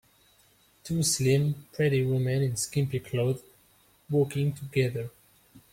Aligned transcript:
Two 0.83 1.03
slim, 1.03 1.67
pretty 1.73 2.03
women 2.03 2.41
in 2.41 2.55
skimpy 2.55 2.99
clothes 3.01 3.43
walking 4.09 4.51
together. 4.51 5.11